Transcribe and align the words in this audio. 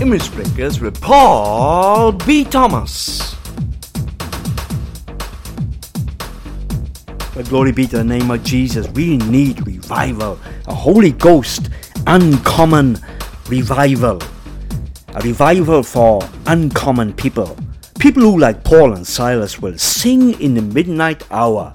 Image 0.00 0.32
Breakers 0.32 0.80
with 0.80 1.00
Paul 1.00 2.12
B. 2.12 2.44
Thomas. 2.44 3.34
But 7.34 7.48
glory 7.48 7.72
be 7.72 7.84
to 7.88 7.96
the 7.96 8.04
name 8.04 8.30
of 8.30 8.44
Jesus. 8.44 8.86
We 8.90 9.16
need 9.16 9.66
revival, 9.66 10.38
a 10.68 10.74
Holy 10.74 11.10
Ghost, 11.10 11.70
uncommon 12.06 12.98
revival. 13.48 14.22
A 15.14 15.20
revival 15.20 15.82
for 15.82 16.20
uncommon 16.46 17.12
people. 17.12 17.56
People 17.98 18.22
who, 18.22 18.38
like 18.38 18.62
Paul 18.62 18.94
and 18.94 19.04
Silas, 19.04 19.60
will 19.60 19.78
sing 19.78 20.40
in 20.40 20.54
the 20.54 20.62
midnight 20.62 21.24
hour. 21.32 21.74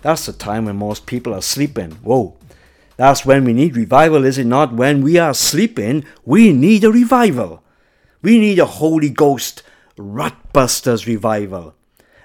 That's 0.00 0.24
the 0.24 0.32
time 0.32 0.64
when 0.64 0.76
most 0.76 1.04
people 1.04 1.34
are 1.34 1.42
sleeping. 1.42 1.90
Whoa. 2.02 2.37
That's 2.98 3.24
when 3.24 3.44
we 3.44 3.52
need 3.52 3.76
revival, 3.76 4.24
is 4.24 4.38
it 4.38 4.46
not? 4.46 4.74
When 4.74 5.02
we 5.02 5.18
are 5.18 5.32
sleeping, 5.32 6.04
we 6.24 6.52
need 6.52 6.82
a 6.82 6.90
revival. 6.90 7.62
We 8.22 8.40
need 8.40 8.58
a 8.58 8.66
Holy 8.66 9.08
Ghost 9.08 9.62
rut 9.96 10.34
busters 10.52 11.06
revival. 11.06 11.76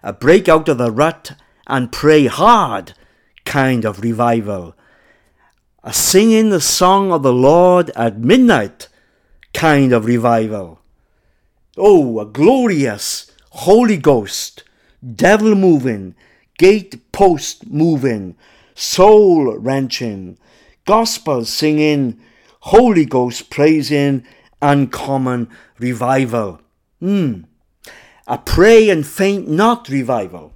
A 0.02 0.14
break 0.14 0.50
out 0.50 0.68
of 0.68 0.80
the 0.80 0.92
rut 0.92 1.34
and 1.68 1.92
pray 1.92 2.26
hard 2.26 2.94
kind 3.46 3.86
of 3.86 4.02
revival. 4.02 4.76
A 5.84 5.94
singing 5.94 6.50
the 6.50 6.60
song 6.60 7.12
of 7.12 7.22
the 7.22 7.34
Lord 7.34 7.92
at 7.96 8.18
midnight 8.18 8.88
kind 9.54 9.94
of 9.94 10.06
revival. 10.06 10.80
Oh, 11.78 12.20
a 12.20 12.26
glorious 12.26 13.32
Holy 13.52 13.98
Ghost, 13.98 14.64
devil 15.16 15.54
moving, 15.54 16.16
gate 16.58 17.12
post 17.12 17.68
moving, 17.68 18.36
soul 18.74 19.56
wrenching, 19.56 20.40
gospel 20.86 21.46
singing, 21.46 22.20
Holy 22.62 23.06
Ghost 23.06 23.50
praising, 23.50 24.26
uncommon 24.62 25.50
revival. 25.80 26.62
Hmm. 27.00 27.42
A 28.28 28.38
pray 28.38 28.90
and 28.90 29.06
faint 29.06 29.50
not 29.50 29.90
revival. 29.90 30.54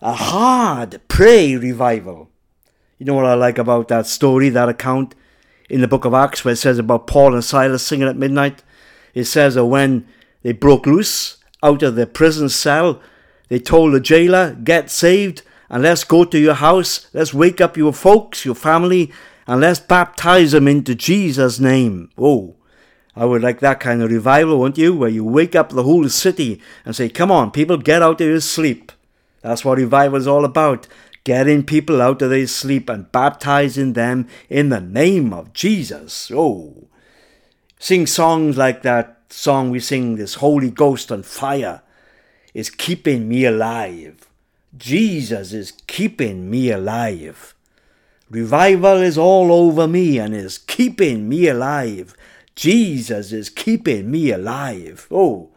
A 0.00 0.14
hard 0.14 1.00
pray 1.08 1.56
revival. 1.56 2.30
You 2.98 3.06
know 3.06 3.14
what 3.14 3.26
I 3.26 3.34
like 3.34 3.58
about 3.58 3.88
that 3.88 4.06
story, 4.06 4.48
that 4.50 4.68
account 4.68 5.14
in 5.68 5.80
the 5.80 5.88
book 5.88 6.04
of 6.04 6.14
Acts 6.14 6.44
where 6.44 6.52
it 6.52 6.56
says 6.56 6.78
about 6.78 7.06
Paul 7.06 7.34
and 7.34 7.44
Silas 7.44 7.86
singing 7.86 8.08
at 8.08 8.16
midnight? 8.16 8.62
It 9.12 9.24
says 9.24 9.54
that 9.54 9.66
when 9.66 10.06
they 10.42 10.52
broke 10.52 10.86
loose 10.86 11.38
out 11.62 11.82
of 11.82 11.96
the 11.96 12.06
prison 12.06 12.48
cell, 12.48 13.00
they 13.48 13.58
told 13.58 13.92
the 13.92 14.00
jailer, 14.00 14.54
Get 14.54 14.90
saved 14.90 15.42
and 15.68 15.82
let's 15.82 16.04
go 16.04 16.24
to 16.24 16.38
your 16.38 16.54
house. 16.54 17.08
Let's 17.12 17.34
wake 17.34 17.60
up 17.60 17.76
your 17.76 17.92
folks, 17.92 18.44
your 18.44 18.54
family, 18.54 19.12
and 19.46 19.60
let's 19.60 19.80
baptize 19.80 20.52
them 20.52 20.68
into 20.68 20.94
Jesus' 20.94 21.60
name. 21.60 22.10
Oh, 22.16 22.56
I 23.16 23.24
would 23.24 23.42
like 23.42 23.60
that 23.60 23.80
kind 23.80 24.02
of 24.02 24.10
revival, 24.10 24.58
wouldn't 24.58 24.78
you? 24.78 24.96
Where 24.96 25.10
you 25.10 25.24
wake 25.24 25.54
up 25.54 25.70
the 25.70 25.84
whole 25.84 26.08
city 26.08 26.60
and 26.84 26.96
say, 26.96 27.08
Come 27.08 27.30
on, 27.30 27.50
people, 27.50 27.76
get 27.76 28.02
out 28.02 28.20
of 28.20 28.26
your 28.26 28.40
sleep. 28.40 28.90
That's 29.42 29.64
what 29.64 29.78
revival 29.78 30.18
is 30.18 30.26
all 30.26 30.44
about. 30.44 30.88
Getting 31.22 31.64
people 31.64 32.02
out 32.02 32.22
of 32.22 32.30
their 32.30 32.46
sleep 32.46 32.88
and 32.88 33.10
baptizing 33.12 33.92
them 33.92 34.28
in 34.48 34.68
the 34.68 34.80
name 34.80 35.32
of 35.32 35.52
Jesus. 35.52 36.30
Oh, 36.34 36.88
sing 37.78 38.06
songs 38.06 38.56
like 38.56 38.82
that 38.82 39.20
song 39.30 39.70
we 39.70 39.80
sing, 39.80 40.16
this 40.16 40.34
Holy 40.34 40.70
Ghost 40.70 41.10
on 41.12 41.22
fire, 41.22 41.82
is 42.52 42.70
keeping 42.70 43.28
me 43.28 43.44
alive. 43.44 44.28
Jesus 44.76 45.52
is 45.52 45.72
keeping 45.86 46.50
me 46.50 46.70
alive. 46.70 47.53
Revival 48.30 48.98
is 48.98 49.18
all 49.18 49.52
over 49.52 49.86
me 49.86 50.18
and 50.18 50.34
is 50.34 50.58
keeping 50.58 51.28
me 51.28 51.46
alive. 51.48 52.16
Jesus 52.56 53.32
is 53.32 53.50
keeping 53.50 54.10
me 54.10 54.30
alive. 54.30 55.06
Oh, 55.10 55.50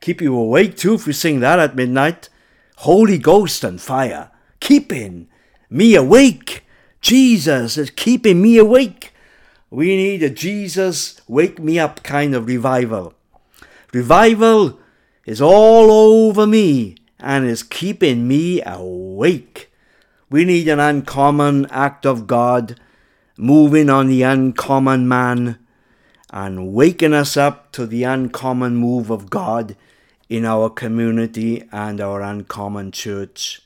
keep 0.00 0.20
you 0.20 0.36
awake 0.36 0.76
too 0.76 0.94
if 0.94 1.06
you 1.06 1.12
sing 1.12 1.40
that 1.40 1.58
at 1.58 1.74
midnight. 1.74 2.28
Holy 2.78 3.18
Ghost 3.18 3.64
and 3.64 3.80
fire, 3.80 4.30
keeping 4.60 5.28
me 5.70 5.94
awake. 5.94 6.64
Jesus 7.00 7.76
is 7.76 7.90
keeping 7.90 8.40
me 8.40 8.58
awake. 8.58 9.12
We 9.70 9.96
need 9.96 10.22
a 10.22 10.30
Jesus 10.30 11.20
wake 11.26 11.58
me 11.58 11.78
up 11.78 12.02
kind 12.02 12.34
of 12.34 12.46
revival. 12.46 13.14
Revival 13.92 14.78
is 15.26 15.40
all 15.40 15.90
over 15.90 16.46
me 16.46 16.96
and 17.18 17.46
is 17.46 17.62
keeping 17.62 18.28
me 18.28 18.62
awake. 18.64 19.70
We 20.30 20.44
need 20.44 20.68
an 20.68 20.80
uncommon 20.80 21.66
act 21.66 22.06
of 22.06 22.26
God 22.26 22.80
moving 23.36 23.90
on 23.90 24.06
the 24.06 24.22
uncommon 24.22 25.06
man 25.06 25.58
and 26.30 26.72
waking 26.72 27.12
us 27.12 27.36
up 27.36 27.70
to 27.72 27.86
the 27.86 28.04
uncommon 28.04 28.76
move 28.76 29.10
of 29.10 29.30
God 29.30 29.76
in 30.28 30.44
our 30.44 30.70
community 30.70 31.62
and 31.70 32.00
our 32.00 32.22
uncommon 32.22 32.90
church. 32.90 33.62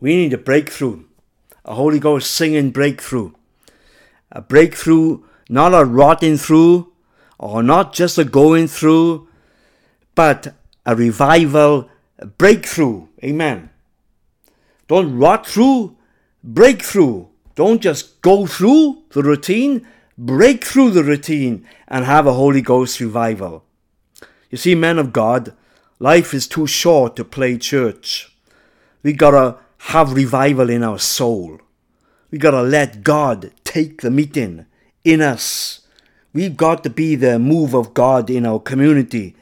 We 0.00 0.16
need 0.16 0.32
a 0.32 0.38
breakthrough, 0.38 1.04
a 1.64 1.74
Holy 1.74 1.98
Ghost 1.98 2.30
singing 2.30 2.70
breakthrough. 2.70 3.32
A 4.32 4.40
breakthrough, 4.40 5.22
not 5.48 5.74
a 5.74 5.84
rotting 5.84 6.36
through, 6.36 6.92
or 7.38 7.62
not 7.62 7.92
just 7.92 8.18
a 8.18 8.24
going 8.24 8.68
through, 8.68 9.28
but 10.14 10.54
a 10.86 10.96
revival 10.96 11.88
breakthrough. 12.38 13.06
Amen. 13.22 13.70
Don't 14.88 15.16
rot 15.18 15.46
through, 15.46 15.96
break 16.42 16.82
through. 16.82 17.28
Don't 17.54 17.80
just 17.80 18.20
go 18.20 18.46
through 18.46 19.02
the 19.10 19.22
routine, 19.22 19.86
break 20.18 20.64
through 20.64 20.90
the 20.90 21.04
routine 21.04 21.66
and 21.88 22.04
have 22.04 22.26
a 22.26 22.32
Holy 22.32 22.60
Ghost 22.60 23.00
revival. 23.00 23.64
You 24.50 24.58
see, 24.58 24.74
men 24.74 24.98
of 24.98 25.12
God, 25.12 25.52
life 25.98 26.34
is 26.34 26.46
too 26.46 26.66
short 26.66 27.16
to 27.16 27.24
play 27.24 27.58
church. 27.58 28.32
We 29.02 29.12
gotta 29.12 29.58
have 29.78 30.12
revival 30.12 30.70
in 30.70 30.82
our 30.82 30.98
soul. 30.98 31.60
We 32.30 32.38
gotta 32.38 32.62
let 32.62 33.04
God 33.04 33.52
take 33.64 34.02
the 34.02 34.10
meeting 34.10 34.66
in 35.04 35.20
us. 35.20 35.80
We've 36.32 36.56
got 36.56 36.82
to 36.82 36.90
be 36.90 37.14
the 37.14 37.38
move 37.38 37.74
of 37.74 37.94
God 37.94 38.28
in 38.28 38.44
our 38.44 38.58
community. 38.58 39.36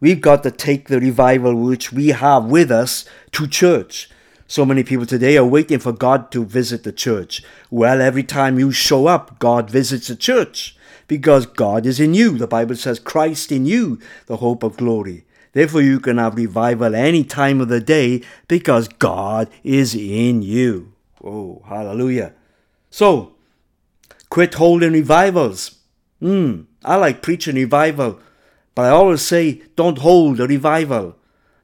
We've 0.00 0.20
got 0.20 0.42
to 0.44 0.50
take 0.50 0.88
the 0.88 1.00
revival 1.00 1.54
which 1.54 1.92
we 1.92 2.08
have 2.08 2.44
with 2.44 2.70
us 2.70 3.04
to 3.32 3.48
church. 3.48 4.08
So 4.50 4.64
many 4.64 4.82
people 4.82 5.06
today 5.06 5.36
are 5.36 5.44
waiting 5.44 5.78
for 5.78 5.92
God 5.92 6.32
to 6.32 6.44
visit 6.44 6.82
the 6.82 6.90
church. 6.90 7.40
Well, 7.70 8.00
every 8.00 8.24
time 8.24 8.58
you 8.58 8.72
show 8.72 9.06
up, 9.06 9.38
God 9.38 9.70
visits 9.70 10.08
the 10.08 10.16
church 10.16 10.76
because 11.06 11.46
God 11.46 11.86
is 11.86 12.00
in 12.00 12.14
you. 12.14 12.36
The 12.36 12.48
Bible 12.48 12.74
says 12.74 12.98
Christ 12.98 13.52
in 13.52 13.64
you, 13.64 14.00
the 14.26 14.38
hope 14.38 14.64
of 14.64 14.76
glory. 14.76 15.24
Therefore, 15.52 15.82
you 15.82 16.00
can 16.00 16.18
have 16.18 16.34
revival 16.34 16.96
any 16.96 17.22
time 17.22 17.60
of 17.60 17.68
the 17.68 17.78
day 17.78 18.24
because 18.48 18.88
God 18.88 19.48
is 19.62 19.94
in 19.94 20.42
you. 20.42 20.94
Oh, 21.22 21.62
hallelujah. 21.68 22.32
So, 22.90 23.34
quit 24.30 24.54
holding 24.54 24.94
revivals. 24.94 25.78
Hmm, 26.18 26.62
I 26.84 26.96
like 26.96 27.22
preaching 27.22 27.54
revival, 27.54 28.18
but 28.74 28.86
I 28.86 28.88
always 28.88 29.22
say 29.22 29.62
don't 29.76 29.98
hold 29.98 30.40
a 30.40 30.48
revival. 30.48 31.14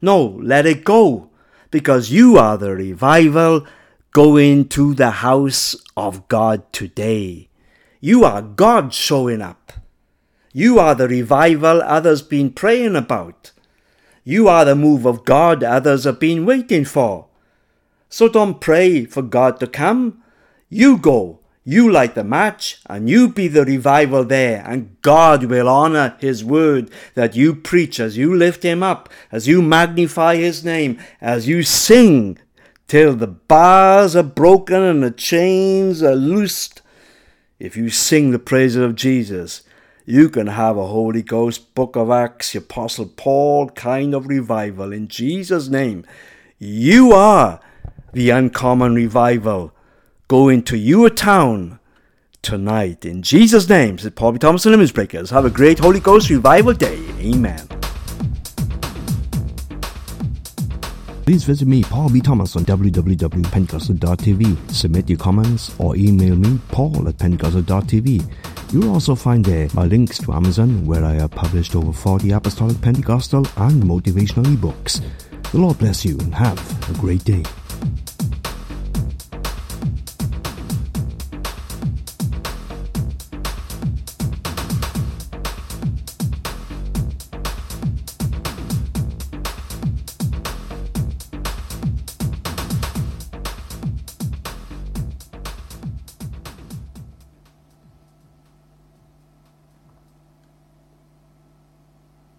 No, 0.00 0.38
let 0.40 0.66
it 0.66 0.84
go 0.84 1.30
because 1.70 2.10
you 2.10 2.36
are 2.36 2.56
the 2.56 2.74
revival 2.74 3.66
going 4.12 4.68
to 4.68 4.94
the 4.94 5.10
house 5.10 5.76
of 5.96 6.26
God 6.28 6.72
today. 6.72 7.48
You 8.00 8.24
are 8.24 8.42
God 8.42 8.94
showing 8.94 9.42
up. 9.42 9.72
You 10.52 10.78
are 10.78 10.94
the 10.94 11.08
revival 11.08 11.82
others 11.82 12.22
been 12.22 12.50
praying 12.50 12.96
about. 12.96 13.52
You 14.24 14.48
are 14.48 14.64
the 14.64 14.74
move 14.74 15.06
of 15.06 15.24
God 15.24 15.62
others 15.62 16.04
have 16.04 16.18
been 16.18 16.46
waiting 16.46 16.84
for. 16.84 17.26
So 18.08 18.28
don't 18.28 18.60
pray 18.60 19.04
for 19.04 19.22
God 19.22 19.60
to 19.60 19.66
come. 19.66 20.22
You 20.68 20.96
go 20.96 21.40
you 21.68 21.90
light 21.90 22.14
the 22.14 22.22
match, 22.22 22.78
and 22.86 23.10
you 23.10 23.28
be 23.28 23.48
the 23.48 23.64
revival 23.64 24.24
there, 24.24 24.62
and 24.64 24.96
God 25.02 25.42
will 25.46 25.68
honor 25.68 26.16
His 26.20 26.44
word 26.44 26.92
that 27.14 27.34
you 27.34 27.56
preach 27.56 27.98
as 27.98 28.16
you 28.16 28.32
lift 28.32 28.62
Him 28.62 28.84
up, 28.84 29.08
as 29.32 29.48
you 29.48 29.60
magnify 29.60 30.36
His 30.36 30.64
name, 30.64 31.00
as 31.20 31.48
you 31.48 31.64
sing 31.64 32.38
till 32.86 33.16
the 33.16 33.26
bars 33.26 34.14
are 34.14 34.22
broken 34.22 34.80
and 34.80 35.02
the 35.02 35.10
chains 35.10 36.04
are 36.04 36.14
loosed. 36.14 36.82
If 37.58 37.76
you 37.76 37.90
sing 37.90 38.30
the 38.30 38.38
praises 38.38 38.80
of 38.80 38.94
Jesus, 38.94 39.64
you 40.04 40.28
can 40.28 40.46
have 40.46 40.76
a 40.76 40.86
Holy 40.86 41.22
Ghost, 41.22 41.74
Book 41.74 41.96
of 41.96 42.12
Acts, 42.12 42.54
Apostle 42.54 43.06
Paul 43.16 43.70
kind 43.70 44.14
of 44.14 44.28
revival 44.28 44.92
in 44.92 45.08
Jesus' 45.08 45.66
name. 45.66 46.06
You 46.60 47.10
are 47.10 47.58
the 48.12 48.30
uncommon 48.30 48.94
revival 48.94 49.72
go 50.28 50.48
into 50.48 50.76
your 50.76 51.10
town 51.10 51.78
tonight. 52.42 53.04
In 53.04 53.22
Jesus' 53.22 53.68
name, 53.68 53.98
said 53.98 54.16
Paul 54.16 54.32
B. 54.32 54.38
Thomas 54.38 54.66
and 54.66 54.74
Image 54.74 54.94
Breakers. 54.94 55.30
Have 55.30 55.44
a 55.44 55.50
great 55.50 55.78
Holy 55.78 56.00
Ghost 56.00 56.30
revival 56.30 56.72
day. 56.72 56.98
Amen. 57.20 57.68
Please 61.24 61.42
visit 61.42 61.66
me, 61.66 61.82
Paul 61.82 62.08
B. 62.08 62.20
Thomas, 62.20 62.54
on 62.54 62.64
www.pentecostal.tv. 62.64 64.70
Submit 64.70 65.10
your 65.10 65.18
comments 65.18 65.74
or 65.80 65.96
email 65.96 66.36
me, 66.36 66.60
paul 66.68 67.08
at 67.08 67.18
pentecostal.tv. 67.18 68.32
You'll 68.72 68.92
also 68.92 69.16
find 69.16 69.44
there 69.44 69.68
my 69.74 69.86
links 69.86 70.18
to 70.18 70.32
Amazon, 70.32 70.86
where 70.86 71.04
I 71.04 71.14
have 71.14 71.32
published 71.32 71.74
over 71.74 71.92
40 71.92 72.30
apostolic, 72.30 72.80
Pentecostal, 72.80 73.44
and 73.56 73.82
motivational 73.82 74.44
ebooks. 74.44 75.02
The 75.50 75.58
Lord 75.58 75.78
bless 75.78 76.04
you 76.04 76.16
and 76.18 76.32
have 76.32 76.90
a 76.90 76.98
great 76.98 77.24
day. 77.24 77.42